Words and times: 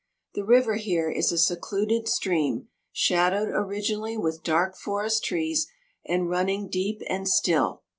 The 0.33 0.43
river 0.43 0.77
here 0.77 1.11
is 1.11 1.31
a 1.31 1.37
secluded 1.37 2.07
stream, 2.07 2.69
shadowed 2.91 3.49
originally 3.49 4.17
with 4.17 4.41
dark 4.41 4.75
forest 4.75 5.23
trees, 5.23 5.67
and 6.03 6.27
running 6.27 6.69
deep 6.69 7.03
and 7.07 7.27
still. 7.29 7.83